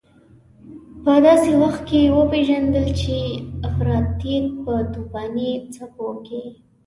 [1.03, 3.37] په داسې وخت کې وپېژندل چې د
[3.69, 6.43] افراطيت په توپاني څپو کې.